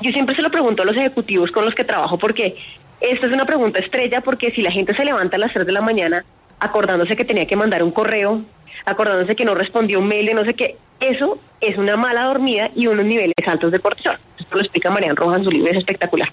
Yo 0.00 0.10
siempre 0.10 0.34
se 0.34 0.42
lo 0.42 0.50
pregunto 0.50 0.82
a 0.82 0.86
los 0.86 0.96
ejecutivos 0.96 1.52
con 1.52 1.64
los 1.64 1.74
que 1.76 1.84
trabajo 1.84 2.18
porque 2.18 2.56
esta 3.00 3.26
es 3.26 3.32
una 3.32 3.44
pregunta 3.44 3.78
estrella 3.78 4.20
porque 4.20 4.50
si 4.52 4.62
la 4.62 4.70
gente 4.70 4.94
se 4.94 5.04
levanta 5.04 5.36
a 5.36 5.40
las 5.40 5.52
3 5.52 5.66
de 5.66 5.72
la 5.72 5.80
mañana 5.80 6.24
acordándose 6.60 7.16
que 7.16 7.24
tenía 7.24 7.46
que 7.46 7.56
mandar 7.56 7.82
un 7.82 7.90
correo, 7.90 8.42
acordándose 8.86 9.36
que 9.36 9.44
no 9.44 9.54
respondió 9.54 9.98
un 9.98 10.08
mail 10.08 10.26
de 10.26 10.34
no 10.34 10.44
sé 10.44 10.54
qué, 10.54 10.76
eso 11.00 11.38
es 11.60 11.76
una 11.76 11.96
mala 11.96 12.24
dormida 12.24 12.70
y 12.74 12.86
unos 12.86 13.04
niveles 13.04 13.34
altos 13.46 13.72
de 13.72 13.80
cortisol. 13.80 14.16
Esto 14.38 14.56
lo 14.56 14.60
explica 14.60 14.90
Marian 14.90 15.16
Rojas 15.16 15.38
en 15.38 15.44
su 15.44 15.50
libro, 15.50 15.70
es 15.70 15.78
espectacular. 15.78 16.30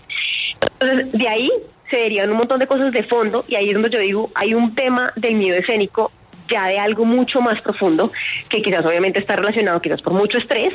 Entonces, 0.79 1.11
de 1.11 1.27
ahí 1.27 1.51
se 1.89 1.97
derivan 1.97 2.31
un 2.31 2.37
montón 2.37 2.59
de 2.59 2.67
cosas 2.67 2.91
de 2.93 3.03
fondo 3.03 3.43
y 3.47 3.55
ahí 3.55 3.67
es 3.67 3.73
donde 3.73 3.89
yo 3.89 3.99
digo, 3.99 4.31
hay 4.35 4.53
un 4.53 4.73
tema 4.75 5.11
del 5.15 5.35
miedo 5.35 5.57
escénico 5.57 6.11
ya 6.49 6.67
de 6.67 6.79
algo 6.79 7.05
mucho 7.05 7.41
más 7.41 7.61
profundo 7.61 8.11
que 8.49 8.61
quizás 8.61 8.85
obviamente 8.85 9.19
está 9.19 9.35
relacionado 9.35 9.81
quizás 9.81 10.01
por 10.01 10.13
mucho 10.13 10.37
estrés. 10.37 10.73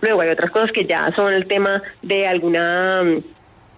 Luego 0.00 0.20
hay 0.20 0.30
otras 0.30 0.50
cosas 0.50 0.72
que 0.72 0.84
ya 0.84 1.12
son 1.14 1.32
el 1.32 1.46
tema 1.46 1.82
de 2.02 2.26
alguna 2.26 3.02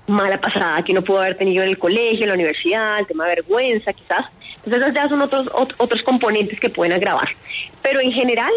mala 0.07 0.41
pasada 0.41 0.83
que 0.83 0.93
uno 0.93 1.03
pudo 1.03 1.21
haber 1.21 1.37
tenido 1.37 1.63
en 1.63 1.71
el 1.71 1.79
colegio, 1.79 2.23
en 2.23 2.29
la 2.29 2.35
universidad, 2.35 2.99
el 2.99 3.07
tema 3.07 3.25
de 3.27 3.37
vergüenza 3.37 3.93
quizás. 3.93 4.27
Entonces 4.65 4.83
esas 4.83 4.95
ya 4.95 5.09
son 5.09 5.23
otros, 5.23 5.51
otros 5.55 6.03
componentes 6.03 6.61
que 6.61 6.71
pueden 6.71 6.93
agravar. 6.93 7.29
Pero 7.83 8.01
en 8.01 8.13
general, 8.13 8.53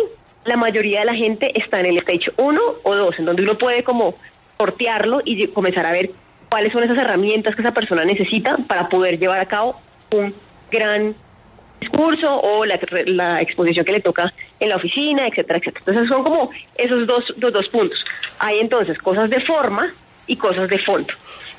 la 0.46 0.58
mayoría 0.58 1.02
de 1.02 1.06
la 1.06 1.16
gente 1.16 1.52
está 1.60 1.80
en 1.80 1.88
el 1.88 1.98
stage 1.98 2.32
1 2.38 2.62
o 2.84 2.96
2, 2.96 3.20
en 3.20 3.26
donde 3.26 3.44
uno 3.44 3.58
puede 3.58 3.84
como 3.84 4.16
sortearlo 4.58 5.22
y 5.24 5.48
comenzar 5.48 5.86
a 5.86 5.92
ver 5.92 6.12
cuáles 6.50 6.74
son 6.74 6.84
esas 6.84 6.98
herramientas 6.98 7.56
que 7.56 7.62
esa 7.62 7.74
persona 7.74 8.06
necesita 8.06 8.58
para 8.68 8.90
poder 8.90 9.20
llevar 9.20 9.40
a 9.40 9.46
cabo 9.46 9.80
un 10.12 10.34
gran 10.72 11.16
discurso 11.80 12.36
o 12.36 12.66
la, 12.66 13.42
exposición 13.42 13.86
que 13.86 13.92
le 13.92 14.00
toca 14.00 14.34
en 14.60 14.70
la 14.70 14.78
oficina, 14.78 15.28
etcétera, 15.28 15.60
etcétera. 15.60 15.84
Entonces 15.86 16.10
son 16.10 16.24
como 16.24 16.50
esos 16.76 17.06
dos, 17.06 17.26
dos 17.38 17.68
puntos. 17.68 18.04
Hay 18.40 18.60
entonces 18.60 18.98
cosas 18.98 19.30
de 19.30 19.42
forma 19.42 19.94
y 20.26 20.36
cosas 20.36 20.70
de 20.70 20.80
fondo. 20.80 21.14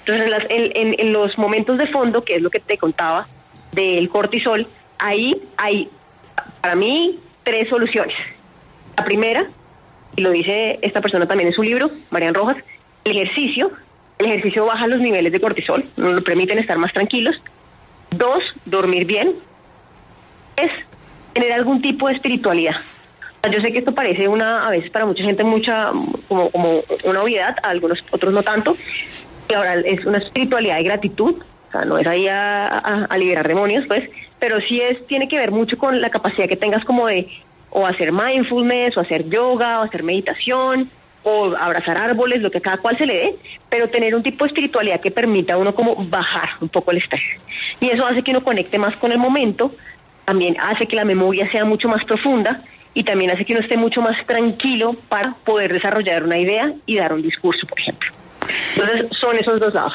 Entonces 0.09 0.47
en, 0.49 0.95
en, 0.99 1.13
los 1.13 1.37
momentos 1.37 1.77
de 1.77 1.87
fondo, 1.89 2.25
que 2.25 2.37
es 2.37 2.43
lo 2.43 2.49
que 2.49 2.61
te 2.61 2.79
contaba 2.79 3.27
del 3.73 4.09
cortisol, 4.09 4.67
ahí 4.99 5.39
hay 5.59 5.91
para 6.63 6.75
mí 6.75 7.19
tres 7.45 7.69
soluciones. 7.69 8.17
La 8.97 9.05
primera, 9.05 9.47
y 10.17 10.23
lo 10.23 10.31
dice 10.31 10.79
esta 10.81 11.03
persona 11.03 11.27
también 11.27 11.49
en 11.49 11.55
su 11.55 11.63
libro, 11.63 11.91
Marian 12.09 12.33
Rojas, 12.33 12.57
el 13.05 13.19
ejercicio, 13.19 13.71
el 14.17 14.27
ejercicio 14.27 14.65
baja 14.65 14.87
los 14.87 15.01
niveles 15.01 15.31
de 15.31 15.41
cortisol, 15.41 15.85
nos 15.99 16.15
lo 16.15 16.25
permiten 16.25 16.59
estar 16.59 16.79
más 16.79 16.95
tranquilos. 16.95 17.43
Dos, 18.11 18.43
dormir 18.65 19.05
bien. 19.05 19.35
Es 20.57 20.71
tener 21.35 21.53
algún 21.53 21.83
tipo 21.83 22.09
de 22.09 22.15
espiritualidad. 22.15 22.77
Yo 23.53 23.61
sé 23.61 23.73
que 23.73 23.79
esto 23.79 23.93
parece 23.93 24.27
una, 24.27 24.67
a 24.67 24.71
veces 24.71 24.91
para 24.91 25.05
mucha 25.05 25.23
gente, 25.23 25.45
mucha, 25.45 25.93
como, 26.29 26.51
como 26.51 26.83
una 27.05 27.23
obviedad, 27.23 27.55
a 27.63 27.69
algunos 27.69 28.03
otros 28.11 28.33
no 28.33 28.43
tanto. 28.43 28.75
Y 29.49 29.55
ahora 29.55 29.75
es 29.75 30.05
una 30.05 30.19
espiritualidad 30.19 30.77
de 30.77 30.83
gratitud, 30.83 31.37
o 31.69 31.73
sea, 31.73 31.85
no 31.85 31.99
es 31.99 32.07
ahí 32.07 32.29
a, 32.29 32.67
a 32.79 33.19
liberar 33.19 33.47
demonios, 33.49 33.87
pues, 33.87 34.09
pero 34.39 34.59
sí 34.61 34.81
es, 34.81 35.07
tiene 35.07 35.29
que 35.29 35.39
ver 35.39 35.51
mucho 35.51 35.77
con 35.79 36.01
la 36.01 36.11
capacidad 36.11 36.49
que 36.49 36.57
tengas 36.57 36.85
como 36.85 37.07
de 37.07 37.29
o 37.71 37.87
hacer 37.87 38.13
mindfulness, 38.13 38.97
o 38.97 39.01
hacer 39.01 39.29
yoga, 39.29 39.81
o 39.81 39.83
hacer 39.83 40.03
meditación, 40.03 40.91
o 41.23 41.55
abrazar 41.57 41.97
árboles, 41.97 42.41
lo 42.41 42.51
que 42.51 42.61
cada 42.61 42.79
cual 42.79 42.97
se 42.97 43.07
le 43.07 43.15
dé, 43.15 43.37
pero 43.69 43.89
tener 43.89 44.15
un 44.15 44.23
tipo 44.23 44.45
de 44.45 44.49
espiritualidad 44.49 45.01
que 45.01 45.11
permita 45.11 45.55
a 45.55 45.57
uno 45.59 45.75
como 45.75 45.95
bajar 46.07 46.51
un 46.61 46.69
poco 46.69 46.91
el 46.91 46.99
estrés. 46.99 47.23
Y 47.81 47.91
eso 47.91 48.07
hace 48.07 48.23
que 48.23 48.31
uno 48.31 48.43
conecte 48.43 48.79
más 48.79 48.97
con 48.97 49.13
el 49.13 49.19
momento, 49.19 49.73
también 50.25 50.57
hace 50.61 50.87
que 50.87 50.97
la 50.97 51.05
memoria 51.05 51.51
sea 51.51 51.65
mucho 51.65 51.89
más 51.89 52.05
profunda 52.05 52.63
y 52.95 53.05
también 53.05 53.31
hace 53.31 53.45
que 53.45 53.53
uno 53.53 53.63
esté 53.63 53.77
mucho 53.77 54.01
más 54.01 54.17
tranquilo 54.27 54.95
para 55.09 55.35
poder 55.45 55.73
desarrollar 55.73 56.25
una 56.25 56.39
idea 56.39 56.73
y 56.87 56.97
dar 56.97 57.13
un 57.13 57.23
discurso, 57.23 57.67
por 57.67 57.79
ejemplo. 57.81 58.18
Entonces, 58.79 59.19
son 59.21 59.37
esos 59.37 59.61
dos 59.61 59.75
lados. 59.75 59.95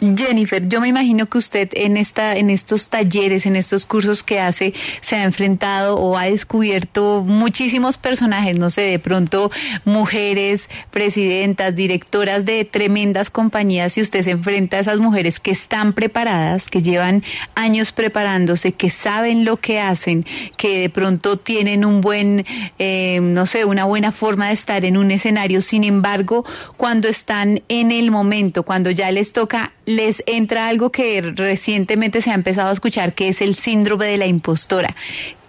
Jennifer, 0.00 0.68
yo 0.68 0.80
me 0.80 0.88
imagino 0.88 1.26
que 1.26 1.38
usted 1.38 1.68
en 1.72 1.96
esta, 1.96 2.36
en 2.36 2.50
estos 2.50 2.88
talleres, 2.88 3.46
en 3.46 3.56
estos 3.56 3.86
cursos 3.86 4.22
que 4.22 4.40
hace, 4.40 4.74
se 5.00 5.16
ha 5.16 5.24
enfrentado 5.24 5.96
o 5.96 6.16
ha 6.16 6.24
descubierto 6.24 7.22
muchísimos 7.26 7.96
personajes, 7.96 8.58
no 8.58 8.70
sé, 8.70 8.82
de 8.82 8.98
pronto 8.98 9.50
mujeres, 9.84 10.68
presidentas, 10.90 11.74
directoras 11.74 12.44
de 12.44 12.64
tremendas 12.64 13.30
compañías, 13.30 13.96
y 13.96 14.02
usted 14.02 14.22
se 14.22 14.32
enfrenta 14.32 14.76
a 14.76 14.80
esas 14.80 14.98
mujeres 14.98 15.40
que 15.40 15.50
están 15.50 15.92
preparadas, 15.92 16.68
que 16.68 16.82
llevan 16.82 17.22
años 17.54 17.92
preparándose, 17.92 18.72
que 18.72 18.90
saben 18.90 19.44
lo 19.44 19.58
que 19.58 19.80
hacen, 19.80 20.26
que 20.56 20.80
de 20.80 20.90
pronto 20.90 21.38
tienen 21.38 21.84
un 21.84 22.00
buen, 22.00 22.44
eh, 22.78 23.20
no 23.22 23.46
sé, 23.46 23.64
una 23.64 23.84
buena 23.84 24.12
forma 24.12 24.48
de 24.48 24.54
estar 24.54 24.84
en 24.84 24.96
un 24.96 25.10
escenario. 25.10 25.62
Sin 25.62 25.84
embargo, 25.84 26.44
cuando 26.76 27.08
están 27.08 27.62
en 27.68 27.90
el 27.90 28.10
momento, 28.10 28.64
cuando 28.64 28.90
ya 28.90 29.10
les 29.10 29.32
toca 29.32 29.72
les 29.96 30.22
entra 30.26 30.66
algo 30.66 30.90
que 30.90 31.20
recientemente 31.20 32.20
se 32.22 32.30
ha 32.30 32.34
empezado 32.34 32.70
a 32.70 32.72
escuchar, 32.72 33.14
que 33.14 33.28
es 33.28 33.40
el 33.40 33.54
síndrome 33.54 34.06
de 34.06 34.18
la 34.18 34.26
impostora. 34.26 34.94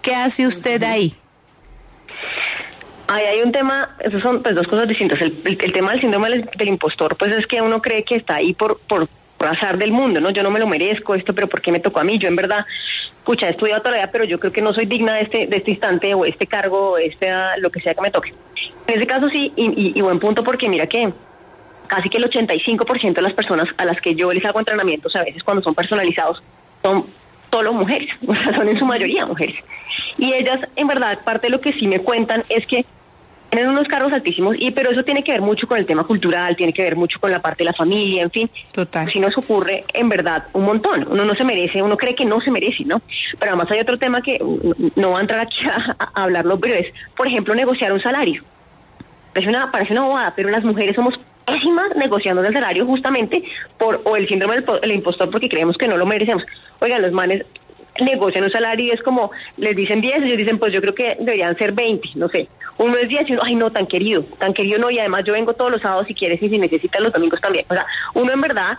¿Qué 0.02 0.14
hace 0.14 0.46
usted 0.46 0.82
ahí? 0.82 1.14
Ahí 3.08 3.24
hay 3.24 3.42
un 3.42 3.52
tema, 3.52 3.96
esos 4.00 4.20
son 4.20 4.42
pues 4.42 4.54
dos 4.54 4.66
cosas 4.66 4.88
distintas. 4.88 5.20
El, 5.20 5.72
tema 5.72 5.92
del 5.92 6.00
síndrome 6.00 6.28
del, 6.30 6.68
impostor, 6.68 7.16
pues 7.16 7.36
es 7.36 7.46
que 7.46 7.60
uno 7.62 7.80
cree 7.80 8.02
que 8.02 8.16
está 8.16 8.36
ahí 8.36 8.52
por, 8.52 8.78
por, 8.80 9.08
azar 9.46 9.78
del 9.78 9.92
mundo, 9.92 10.20
¿no? 10.20 10.30
Yo 10.30 10.42
no 10.42 10.50
me 10.50 10.58
lo 10.58 10.66
merezco 10.66 11.14
esto, 11.14 11.32
pero 11.32 11.46
¿por 11.46 11.60
qué 11.60 11.70
me 11.70 11.78
tocó 11.78 12.00
a 12.00 12.04
mí? 12.04 12.18
Yo 12.18 12.26
en 12.26 12.34
verdad, 12.34 12.64
escucha, 13.18 13.46
he 13.46 13.50
estudiado 13.50 13.82
todavía, 13.82 14.08
pero 14.10 14.24
yo 14.24 14.40
creo 14.40 14.50
que 14.50 14.62
no 14.62 14.72
soy 14.72 14.86
digna 14.86 15.14
de 15.14 15.20
este, 15.22 15.46
de 15.46 15.56
este 15.58 15.72
instante 15.72 16.14
o 16.14 16.24
este 16.24 16.46
cargo 16.46 16.92
o 16.92 16.98
este, 16.98 17.28
lo 17.58 17.70
que 17.70 17.80
sea 17.80 17.94
que 17.94 18.00
me 18.00 18.10
toque. 18.10 18.32
En 18.88 18.96
ese 18.96 19.06
caso 19.06 19.28
sí, 19.28 19.52
y, 19.54 19.92
y 19.96 20.00
buen 20.02 20.18
punto 20.18 20.42
porque 20.42 20.68
mira 20.68 20.86
que 20.86 21.12
casi 21.86 22.08
que 22.08 22.18
el 22.18 22.30
85% 22.30 23.14
de 23.14 23.22
las 23.22 23.34
personas 23.34 23.68
a 23.76 23.84
las 23.84 24.00
que 24.00 24.14
yo 24.14 24.32
les 24.32 24.44
hago 24.44 24.58
entrenamientos, 24.58 25.14
a 25.16 25.22
veces 25.24 25.42
cuando 25.42 25.62
son 25.62 25.74
personalizados, 25.74 26.42
son 26.82 27.04
solo 27.50 27.72
mujeres, 27.72 28.10
o 28.26 28.34
sea, 28.34 28.54
son 28.54 28.68
en 28.68 28.78
su 28.78 28.86
mayoría 28.86 29.26
mujeres. 29.26 29.56
Y 30.18 30.32
ellas, 30.32 30.60
en 30.76 30.86
verdad, 30.86 31.18
parte 31.24 31.46
de 31.46 31.50
lo 31.50 31.60
que 31.60 31.72
sí 31.72 31.86
me 31.86 32.00
cuentan 32.00 32.44
es 32.48 32.66
que 32.66 32.84
tienen 33.50 33.70
unos 33.70 33.86
cargos 33.86 34.12
altísimos, 34.12 34.56
y 34.58 34.72
pero 34.72 34.90
eso 34.90 35.04
tiene 35.04 35.22
que 35.22 35.32
ver 35.32 35.40
mucho 35.40 35.66
con 35.66 35.78
el 35.78 35.86
tema 35.86 36.04
cultural, 36.04 36.56
tiene 36.56 36.72
que 36.72 36.82
ver 36.82 36.96
mucho 36.96 37.18
con 37.20 37.30
la 37.30 37.40
parte 37.40 37.62
de 37.62 37.70
la 37.70 37.72
familia, 37.72 38.22
en 38.22 38.30
fin. 38.30 38.50
Total. 38.72 39.10
Si 39.10 39.20
nos 39.20 39.36
ocurre, 39.38 39.84
en 39.94 40.08
verdad, 40.08 40.44
un 40.52 40.64
montón. 40.64 41.06
Uno 41.08 41.24
no 41.24 41.34
se 41.34 41.44
merece, 41.44 41.82
uno 41.82 41.96
cree 41.96 42.14
que 42.14 42.24
no 42.24 42.40
se 42.40 42.50
merece, 42.50 42.84
¿no? 42.84 43.00
Pero 43.38 43.52
además 43.52 43.70
hay 43.70 43.80
otro 43.80 43.98
tema 43.98 44.20
que 44.20 44.38
no 44.96 45.12
va 45.12 45.18
a 45.18 45.20
entrar 45.20 45.40
aquí 45.40 45.64
a, 45.66 45.96
a 45.98 46.22
hablarlo, 46.24 46.58
pero 46.58 46.74
es, 46.74 46.92
por 47.16 47.26
ejemplo, 47.28 47.54
negociar 47.54 47.92
un 47.92 48.02
salario. 48.02 48.42
Parece 49.32 49.50
una, 49.50 49.70
parece 49.70 49.92
una 49.92 50.02
bobada, 50.02 50.32
pero 50.34 50.50
las 50.50 50.64
mujeres 50.64 50.96
somos 50.96 51.14
pésimas 51.46 51.94
negociando 51.96 52.42
el 52.42 52.52
salario 52.52 52.84
justamente 52.84 53.42
por 53.78 54.00
o 54.04 54.16
el 54.16 54.28
síndrome 54.28 54.60
del 54.60 54.92
impostor 54.92 55.30
porque 55.30 55.48
creemos 55.48 55.76
que 55.78 55.88
no 55.88 55.96
lo 55.96 56.04
merecemos. 56.04 56.44
Oigan, 56.80 57.02
los 57.02 57.12
manes 57.12 57.44
negocian 58.00 58.44
un 58.44 58.50
salario 58.50 58.86
y 58.86 58.90
es 58.90 59.02
como, 59.02 59.30
les 59.56 59.74
dicen 59.74 60.00
10, 60.00 60.22
ellos 60.22 60.36
dicen, 60.36 60.58
pues 60.58 60.72
yo 60.72 60.80
creo 60.80 60.94
que 60.94 61.16
deberían 61.18 61.56
ser 61.56 61.72
20, 61.72 62.10
no 62.16 62.28
sé. 62.28 62.48
Uno 62.78 62.96
es 62.96 63.08
10 63.08 63.30
y 63.30 63.32
uno, 63.32 63.42
ay 63.44 63.54
no, 63.54 63.70
tan 63.70 63.86
querido, 63.86 64.22
tan 64.38 64.52
querido 64.52 64.78
no, 64.78 64.90
y 64.90 64.98
además 64.98 65.24
yo 65.24 65.32
vengo 65.32 65.54
todos 65.54 65.70
los 65.70 65.80
sábados 65.80 66.06
si 66.06 66.14
quieres 66.14 66.42
y 66.42 66.48
si 66.48 66.58
necesitas 66.58 67.00
los 67.00 67.12
domingos 67.12 67.40
también. 67.40 67.64
O 67.70 67.74
sea, 67.74 67.86
uno 68.14 68.32
en 68.32 68.40
verdad 68.40 68.78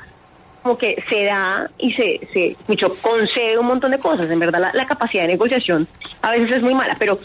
como 0.62 0.78
que 0.78 1.02
se 1.10 1.24
da 1.24 1.70
y 1.78 1.94
se, 1.94 2.20
se 2.34 2.56
mucho 2.68 2.94
concede 3.02 3.58
un 3.58 3.68
montón 3.68 3.92
de 3.92 4.00
cosas. 4.00 4.30
En 4.30 4.38
verdad 4.38 4.72
la 4.74 4.86
capacidad 4.86 5.24
de 5.24 5.30
negociación 5.30 5.88
a 6.22 6.32
veces 6.32 6.58
es 6.58 6.62
muy 6.62 6.74
mala, 6.74 6.96
pero 7.00 7.18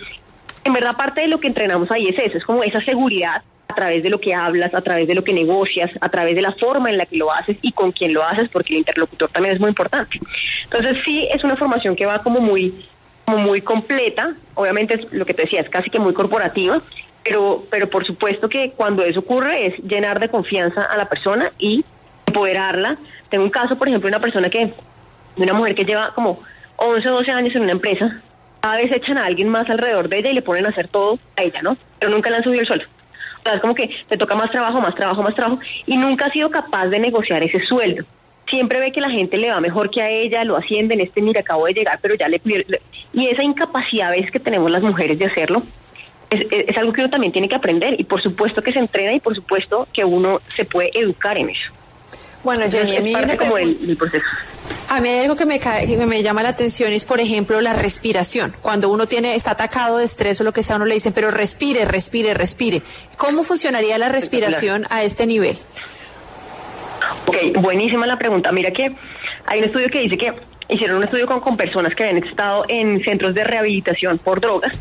en 0.65 0.73
verdad 0.73 0.97
parte 0.97 1.23
de 1.23 1.29
lo 1.29 1.41
que 1.41 1.49
entrenamos 1.49 1.91
ahí 1.91 2.09
es 2.09 2.19
eso, 2.19 2.39
es 2.39 2.45
como 2.45 2.63
esa 2.63 2.81
seguridad 2.83 3.43
a 3.73 3.75
través 3.75 4.03
de 4.03 4.11
lo 4.11 4.21
que 4.21 4.35
hablas, 4.35 4.75
a 4.75 4.83
través 4.83 5.09
de 5.09 5.15
lo 5.15 5.25
que 5.25 5.33
negocias, 5.33 5.91
a 6.01 6.09
través 6.11 6.35
de 6.35 6.43
la 6.43 6.53
forma 6.53 6.91
en 6.91 6.99
la 6.99 7.07
que 7.07 7.17
lo 7.17 7.33
haces 7.33 7.57
y 7.63 7.73
con 7.73 7.91
quién 7.91 8.13
lo 8.13 8.23
haces, 8.23 8.49
porque 8.51 8.75
el 8.75 8.81
interlocutor 8.81 9.31
también 9.31 9.55
es 9.55 9.61
muy 9.61 9.71
importante. 9.71 10.21
Entonces 10.65 10.99
sí 11.05 11.27
es 11.33 11.43
una 11.43 11.57
formación 11.57 11.97
que 11.97 12.07
va 12.07 12.19
como 12.19 12.41
muy, 12.41 12.75
como 13.25 13.39
muy 13.39 13.63
completa, 13.63 14.35
obviamente 14.55 14.95
es 14.95 15.13
lo 15.13 15.25
que 15.25 15.35
te 15.35 15.43
decía, 15.43 15.63
es 15.63 15.71
casi 15.71 15.89
que 15.89 15.99
muy 15.99 16.13
corporativa, 16.13 16.83
pero, 17.25 17.65
pero 17.71 17.89
por 17.89 18.05
supuesto 18.05 18.49
que 18.49 18.73
cuando 18.73 19.05
eso 19.05 19.21
ocurre 19.21 19.67
es 19.67 19.79
llenar 19.79 20.21
de 20.21 20.29
confianza 20.29 20.83
a 20.83 20.97
la 20.97 21.09
persona 21.09 21.51
y 21.59 21.85
empoderarla. 22.27 22.99
Tengo 23.31 23.45
un 23.45 23.51
caso, 23.51 23.77
por 23.77 23.89
ejemplo, 23.89 24.09
de 24.11 24.17
una 24.17 24.23
persona 24.23 24.51
que, 24.51 24.67
de 25.37 25.43
una 25.43 25.55
mujer 25.55 25.75
que 25.75 25.85
lleva 25.85 26.13
como 26.15 26.41
11 26.77 27.09
o 27.09 27.13
12 27.13 27.31
años 27.31 27.55
en 27.55 27.63
una 27.63 27.73
empresa, 27.73 28.21
cada 28.61 28.77
vez 28.77 28.93
echan 28.93 29.19
a 29.19 29.25
alguien 29.25 29.49
más 29.49 29.69
alrededor 29.71 30.09
de 30.09 30.19
ella 30.19 30.31
y 30.31 30.35
le 30.35 30.43
ponen 30.43 30.67
a 30.67 30.69
hacer 30.69 30.89
todo 30.89 31.19
a 31.37 31.43
ella, 31.43 31.63
¿no? 31.63 31.77
Pero 31.99 32.13
nunca 32.13 32.29
le 32.29 32.37
han 32.37 32.45
subido 32.45 32.61
el 32.61 32.67
sueldo 32.67 32.87
es 33.45 33.61
como 33.61 33.75
que 33.75 33.91
te 34.09 34.17
toca 34.17 34.35
más 34.35 34.51
trabajo, 34.51 34.81
más 34.81 34.95
trabajo, 34.95 35.23
más 35.23 35.35
trabajo, 35.35 35.59
y 35.87 35.97
nunca 35.97 36.27
ha 36.27 36.31
sido 36.31 36.51
capaz 36.51 36.87
de 36.87 37.01
negociar 37.01 37.43
ese 37.43 37.61
sueldo. 37.67 38.05
Siempre 38.49 38.81
ve 38.81 38.93
que 38.93 39.01
la 39.01 39.11
gente 39.11 39.39
le 39.39 39.51
va 39.51 39.61
mejor 39.61 39.91
que 39.91 40.03
a 40.03 40.11
ella, 40.11 40.45
lo 40.45 40.57
ascienden, 40.57 41.01
este 41.01 41.23
mira, 41.23 41.41
acabo 41.41 41.67
de 41.67 41.75
llegar, 41.75 41.99
pero 42.03 42.15
ya 42.15 42.29
le... 42.29 42.41
Y 43.13 43.27
esa 43.29 43.43
incapacidad 43.43 44.11
¿ves? 44.11 44.31
que 44.31 44.41
tenemos 44.41 44.71
las 44.71 44.83
mujeres 44.83 45.19
de 45.19 45.27
hacerlo, 45.27 45.63
es, 46.31 46.47
es, 46.51 46.77
algo 46.77 46.93
que 46.93 47.01
uno 47.01 47.11
también 47.11 47.33
tiene 47.33 47.49
que 47.49 47.55
aprender, 47.55 47.99
y 47.99 48.05
por 48.05 48.23
supuesto 48.23 48.63
que 48.63 48.73
se 48.73 48.79
entrena, 48.79 49.13
y 49.13 49.21
por 49.21 49.35
supuesto 49.35 49.89
que 49.93 50.05
uno 50.05 50.41
se 50.49 50.65
puede 50.65 50.91
educar 50.99 51.37
en 51.39 51.51
eso. 51.51 51.73
Bueno, 52.45 52.69
Jenny, 52.71 52.97
a 52.97 53.01
mí 53.01 53.37
como 53.37 53.57
el, 53.57 53.97
proceso. 53.97 54.25
A 54.89 55.01
mí 55.01 55.09
hay 55.09 55.21
algo 55.21 55.37
que 55.37 55.47
me, 55.47 55.61
que 55.61 56.07
me 56.07 56.23
llama 56.23 56.43
la 56.43 56.51
atención 56.51 56.93
es, 56.93 57.05
por 57.05 57.21
ejemplo, 57.21 57.61
la 57.61 57.73
respiración. 57.73 58.55
Cuando 58.61 58.91
uno 58.91 59.07
tiene 59.07 59.35
está 59.35 59.53
atacado 59.53 59.99
de 59.99 60.05
estrés 60.05 60.41
o 60.41 60.45
lo 60.45 60.53
que 60.53 60.63
sea, 60.63 60.77
uno 60.77 60.85
le 60.85 60.95
dicen, 60.95 61.13
pero 61.13 61.31
respire, 61.31 61.85
respire, 61.85 62.35
respire. 62.35 62.83
¿Cómo 63.17 63.45
funcionaría 63.45 63.97
la 63.99 64.09
respiración 64.09 64.87
a 64.91 65.03
este 65.03 65.27
nivel? 65.27 65.57
Ok, 67.27 67.37
buenísima 67.61 68.07
la 68.07 68.19
pregunta. 68.19 68.51
Mira 68.51 68.73
que 68.73 68.95
hay 69.47 69.59
un 69.61 69.65
estudio 69.65 69.89
que 69.89 70.01
dice 70.01 70.17
que 70.17 70.33
hicieron 70.69 70.99
un 70.99 71.05
estudio 71.05 71.27
con, 71.27 71.41
con 71.41 71.57
personas 71.57 71.95
que 71.95 72.05
habían 72.05 72.25
estado 72.25 72.65
en 72.69 73.03
centros 73.05 73.35
de 73.35 73.45
rehabilitación 73.45 74.19
por 74.19 74.41
drogas. 74.41 74.75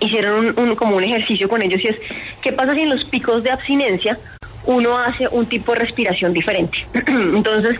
Hicieron 0.00 0.58
un, 0.58 0.76
como 0.76 0.96
un 0.96 1.04
ejercicio 1.04 1.48
con 1.48 1.62
ellos 1.62 1.80
y 1.82 1.88
es, 1.88 1.96
¿qué 2.42 2.52
pasa 2.52 2.74
si 2.74 2.82
en 2.82 2.90
los 2.90 3.04
picos 3.04 3.42
de 3.42 3.50
abstinencia 3.50 4.18
uno 4.66 4.98
hace 4.98 5.28
un 5.28 5.46
tipo 5.46 5.72
de 5.72 5.80
respiración 5.80 6.32
diferente. 6.32 6.78
Entonces, 7.06 7.78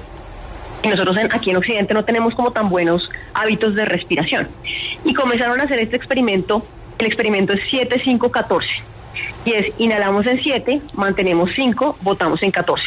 nosotros 0.85 1.16
aquí 1.33 1.50
en 1.50 1.57
Occidente 1.57 1.95
no 1.95 2.05
tenemos 2.05 2.35
como 2.35 2.52
tan 2.52 2.69
buenos 2.69 3.09
hábitos 3.35 3.75
de 3.75 3.85
respiración. 3.85 4.49
Y 5.05 5.14
comenzaron 5.14 5.61
a 5.61 5.64
hacer 5.64 5.81
este 5.81 5.97
experimento, 5.97 6.64
el 6.99 7.07
experimento 7.07 7.52
es 7.52 7.61
7-5-14. 7.71 8.62
Y 9.45 9.52
es, 9.52 9.73
inhalamos 9.78 10.26
en 10.26 10.40
7, 10.43 10.81
mantenemos 10.95 11.50
5, 11.55 11.99
votamos 12.02 12.43
en 12.43 12.50
14. 12.50 12.83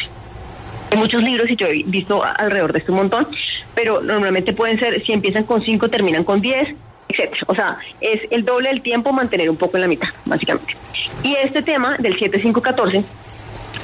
Hay 0.90 0.98
muchos 0.98 1.22
libros 1.22 1.48
y 1.50 1.56
yo 1.56 1.66
he 1.66 1.82
visto 1.84 2.22
alrededor 2.22 2.72
de 2.72 2.80
este 2.80 2.90
un 2.90 2.98
montón, 2.98 3.26
pero 3.74 4.00
normalmente 4.00 4.52
pueden 4.52 4.78
ser, 4.78 5.02
si 5.04 5.12
empiezan 5.12 5.44
con 5.44 5.62
5, 5.62 5.88
terminan 5.88 6.24
con 6.24 6.40
10, 6.40 6.68
etc. 7.08 7.34
O 7.46 7.54
sea, 7.54 7.78
es 8.00 8.22
el 8.30 8.44
doble 8.44 8.70
del 8.70 8.82
tiempo 8.82 9.12
mantener 9.12 9.48
un 9.48 9.56
poco 9.56 9.76
en 9.76 9.82
la 9.82 9.88
mitad, 9.88 10.08
básicamente. 10.24 10.74
Y 11.22 11.34
este 11.34 11.62
tema 11.62 11.96
del 11.98 12.18
7-5-14 12.18 13.04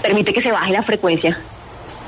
permite 0.06 0.32
que 0.32 0.42
se 0.42 0.52
baje 0.52 0.72
la 0.72 0.82
frecuencia 0.82 1.36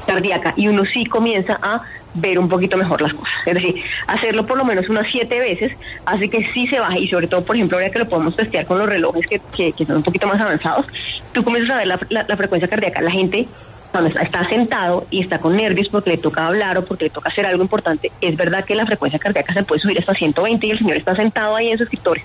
cardíaca 0.07 0.55
y 0.57 0.69
uno 0.69 0.85
sí 0.93 1.05
comienza 1.05 1.59
a 1.61 1.83
ver 2.15 2.39
un 2.39 2.49
poquito 2.49 2.77
mejor 2.77 3.03
las 3.03 3.13
cosas. 3.13 3.35
Es 3.45 3.55
decir, 3.55 3.83
hacerlo 4.07 4.47
por 4.47 4.57
lo 4.57 4.65
menos 4.65 4.89
unas 4.89 5.07
siete 5.11 5.39
veces 5.41 5.73
hace 6.07 6.31
que 6.31 6.49
sí 6.53 6.67
se 6.69 6.79
baje 6.79 7.01
y 7.01 7.09
sobre 7.09 7.27
todo, 7.27 7.45
por 7.45 7.57
ejemplo, 7.57 7.77
ahora 7.77 7.91
que 7.91 7.99
lo 7.99 8.09
podemos 8.09 8.37
testear 8.37 8.67
con 8.67 8.79
los 8.79 8.89
relojes 8.89 9.27
que, 9.27 9.73
que, 9.73 9.85
son 9.85 9.97
un 9.97 10.03
poquito 10.03 10.27
más 10.29 10.41
avanzados, 10.41 10.87
tú 11.33 11.43
comienzas 11.43 11.75
a 11.75 11.79
ver 11.79 11.89
la, 11.89 11.99
la, 12.09 12.37
frecuencia 12.37 12.69
cardíaca. 12.69 13.03
La 13.03 13.11
gente 13.11 13.47
cuando 13.91 14.09
está, 14.09 14.23
está, 14.23 14.49
sentado 14.49 15.07
y 15.11 15.23
está 15.23 15.39
con 15.41 15.57
nervios 15.57 15.89
porque 15.89 16.11
le 16.11 16.19
toca 16.19 16.47
hablar 16.47 16.79
o 16.79 16.85
porque 16.85 17.05
le 17.05 17.11
toca 17.11 17.31
hacer 17.31 17.47
algo 17.47 17.63
importante, 17.63 18.13
es 18.21 18.37
verdad 18.37 18.65
que 18.65 18.75
la 18.75 18.87
frecuencia 18.87 19.19
cardíaca 19.19 19.53
se 19.53 19.65
puede 19.65 19.81
subir 19.81 19.99
hasta 19.99 20.15
120 20.15 20.67
y 20.67 20.71
el 20.71 20.79
señor 20.79 20.97
está 20.97 21.17
sentado 21.17 21.57
ahí 21.57 21.71
en 21.71 21.79
su 21.79 21.85
escritorio. 21.85 22.25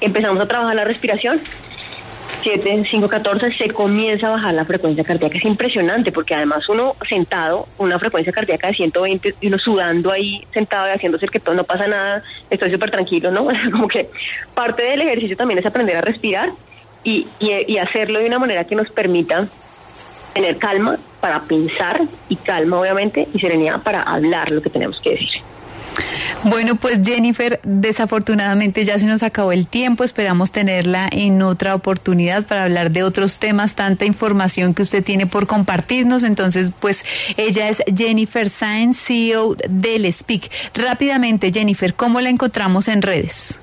Empezamos 0.00 0.40
a 0.40 0.46
trabajar 0.46 0.76
la 0.76 0.84
respiración 0.84 1.40
7, 2.42 2.84
5, 2.90 3.08
14 3.08 3.52
se 3.52 3.68
comienza 3.68 4.28
a 4.28 4.30
bajar 4.30 4.54
la 4.54 4.64
frecuencia 4.64 5.04
cardíaca. 5.04 5.36
Es 5.36 5.44
impresionante 5.44 6.10
porque 6.10 6.34
además 6.34 6.68
uno 6.68 6.94
sentado, 7.08 7.68
una 7.78 7.98
frecuencia 7.98 8.32
cardíaca 8.32 8.68
de 8.68 8.74
120 8.74 9.34
y 9.40 9.46
uno 9.48 9.58
sudando 9.58 10.10
ahí 10.10 10.46
sentado 10.52 10.88
y 10.88 10.90
haciéndose 10.90 11.28
que 11.28 11.40
todo 11.40 11.54
no 11.54 11.64
pasa 11.64 11.86
nada, 11.86 12.22
estoy 12.48 12.70
súper 12.70 12.90
tranquilo, 12.90 13.30
¿no? 13.30 13.48
Como 13.72 13.88
que 13.88 14.08
parte 14.54 14.82
del 14.82 15.02
ejercicio 15.02 15.36
también 15.36 15.58
es 15.58 15.66
aprender 15.66 15.96
a 15.96 16.00
respirar 16.00 16.50
y, 17.04 17.26
y, 17.38 17.78
hacerlo 17.78 18.18
de 18.18 18.26
una 18.26 18.38
manera 18.38 18.64
que 18.64 18.74
nos 18.74 18.90
permita 18.90 19.48
tener 20.34 20.58
calma 20.58 20.98
para 21.20 21.40
pensar 21.40 22.02
y 22.28 22.36
calma 22.36 22.78
obviamente 22.78 23.26
y 23.32 23.40
serenidad 23.40 23.82
para 23.82 24.02
hablar 24.02 24.50
lo 24.50 24.60
que 24.60 24.68
tenemos 24.68 25.00
que 25.00 25.10
decir. 25.10 25.49
Bueno, 26.42 26.76
pues 26.76 27.00
Jennifer, 27.04 27.60
desafortunadamente 27.64 28.86
ya 28.86 28.98
se 28.98 29.04
nos 29.04 29.22
acabó 29.22 29.52
el 29.52 29.66
tiempo. 29.66 30.04
Esperamos 30.04 30.50
tenerla 30.50 31.06
en 31.12 31.42
otra 31.42 31.74
oportunidad 31.74 32.44
para 32.44 32.64
hablar 32.64 32.90
de 32.92 33.02
otros 33.02 33.38
temas, 33.38 33.74
tanta 33.74 34.06
información 34.06 34.72
que 34.72 34.80
usted 34.82 35.04
tiene 35.04 35.26
por 35.26 35.46
compartirnos. 35.46 36.22
Entonces, 36.22 36.72
pues 36.80 37.04
ella 37.36 37.68
es 37.68 37.82
Jennifer 37.94 38.48
Sainz, 38.48 38.98
CEO 38.98 39.54
del 39.68 40.10
Speak. 40.10 40.50
Rápidamente, 40.74 41.52
Jennifer, 41.52 41.92
¿cómo 41.92 42.22
la 42.22 42.30
encontramos 42.30 42.88
en 42.88 43.02
redes? 43.02 43.60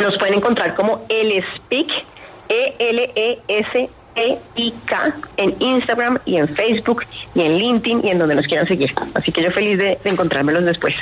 Nos 0.00 0.18
pueden 0.18 0.34
encontrar 0.34 0.74
como 0.74 1.06
el 1.08 1.40
Speak, 1.56 1.88
E-L-E-S. 2.48 3.90
E-I-K 4.16 5.12
en 5.36 5.56
Instagram 5.58 6.20
y 6.24 6.36
en 6.36 6.46
Facebook 6.46 7.02
y 7.34 7.40
en 7.40 7.58
LinkedIn 7.58 8.06
y 8.06 8.10
en 8.10 8.20
donde 8.20 8.36
nos 8.36 8.46
quieran 8.46 8.64
seguir. 8.68 8.94
Así 9.12 9.32
que 9.32 9.42
yo 9.42 9.50
feliz 9.50 9.76
de 9.76 9.98
encontrármelos 10.04 10.64
después. 10.64 10.94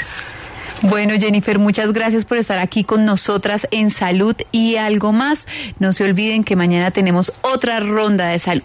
Bueno, 0.80 1.14
Jennifer, 1.18 1.58
muchas 1.58 1.92
gracias 1.92 2.24
por 2.24 2.38
estar 2.38 2.58
aquí 2.58 2.82
con 2.82 3.04
nosotras 3.04 3.68
en 3.70 3.90
Salud 3.90 4.34
y 4.50 4.76
algo 4.76 5.12
más. 5.12 5.46
No 5.78 5.92
se 5.92 6.04
olviden 6.04 6.42
que 6.42 6.56
mañana 6.56 6.90
tenemos 6.90 7.32
otra 7.42 7.78
ronda 7.80 8.28
de 8.28 8.38
salud. 8.38 8.64